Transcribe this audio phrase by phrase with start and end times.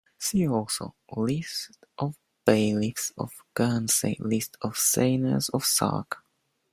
[0.17, 6.23] "See also:" list of Bailiffs of Guernsey, list of Seigneurs of Sark.